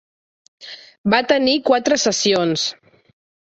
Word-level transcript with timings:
Va 1.15 1.19
tenir 1.33 1.55
quatre 1.69 2.01
sessions. 2.07 2.67